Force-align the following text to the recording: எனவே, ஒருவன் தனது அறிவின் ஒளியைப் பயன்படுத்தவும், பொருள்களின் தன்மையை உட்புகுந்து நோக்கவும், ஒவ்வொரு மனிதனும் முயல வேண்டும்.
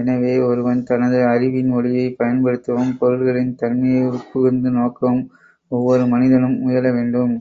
எனவே, 0.00 0.38
ஒருவன் 0.40 0.78
தனது 0.82 1.18
அறிவின் 1.26 1.68
ஒளியைப் 1.70 2.16
பயன்படுத்தவும், 2.18 2.94
பொருள்களின் 2.96 3.52
தன்மையை 3.54 4.02
உட்புகுந்து 4.08 4.70
நோக்கவும், 4.70 5.22
ஒவ்வொரு 5.70 6.06
மனிதனும் 6.06 6.58
முயல 6.60 6.92
வேண்டும். 6.92 7.34